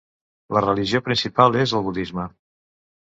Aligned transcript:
La 0.57 0.63
religió 0.65 1.01
principal 1.09 1.59
és 1.65 1.77
el 1.81 1.85
budisme. 1.89 2.29